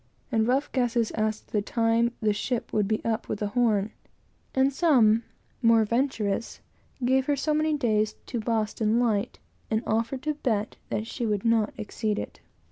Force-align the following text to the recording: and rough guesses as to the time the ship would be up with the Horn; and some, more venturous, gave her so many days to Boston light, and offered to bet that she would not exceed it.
and 0.31 0.47
rough 0.47 0.71
guesses 0.71 1.11
as 1.11 1.41
to 1.41 1.51
the 1.51 1.61
time 1.61 2.11
the 2.23 2.33
ship 2.33 2.73
would 2.73 2.87
be 2.87 3.05
up 3.05 3.29
with 3.29 3.37
the 3.37 3.49
Horn; 3.49 3.91
and 4.55 4.73
some, 4.73 5.23
more 5.61 5.85
venturous, 5.85 6.59
gave 7.05 7.27
her 7.27 7.35
so 7.35 7.53
many 7.53 7.77
days 7.77 8.15
to 8.25 8.39
Boston 8.39 8.99
light, 8.99 9.37
and 9.69 9.83
offered 9.85 10.23
to 10.23 10.33
bet 10.33 10.77
that 10.89 11.05
she 11.05 11.27
would 11.27 11.45
not 11.45 11.71
exceed 11.77 12.17
it. 12.17 12.39